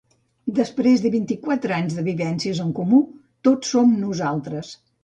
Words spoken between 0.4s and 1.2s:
Després de